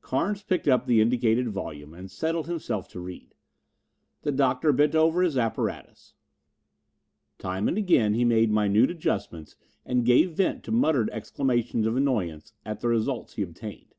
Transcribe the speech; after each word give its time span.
Carnes 0.00 0.42
picked 0.42 0.66
up 0.66 0.86
the 0.86 1.00
indicated 1.00 1.50
volume 1.50 1.94
and 1.94 2.10
settled 2.10 2.48
himself 2.48 2.88
to 2.88 2.98
read. 2.98 3.36
The 4.22 4.32
Doctor 4.32 4.72
bent 4.72 4.96
over 4.96 5.22
his 5.22 5.38
apparatus. 5.38 6.14
Time 7.38 7.68
and 7.68 7.78
again 7.78 8.12
he 8.14 8.24
made 8.24 8.50
minute 8.50 8.90
adjustments 8.90 9.54
and 9.86 10.04
gave 10.04 10.32
vent 10.32 10.64
to 10.64 10.72
muttered 10.72 11.10
exclamations 11.10 11.86
of 11.86 11.96
annoyance 11.96 12.54
at 12.64 12.80
the 12.80 12.88
results 12.88 13.34
he 13.34 13.42
obtained. 13.42 13.94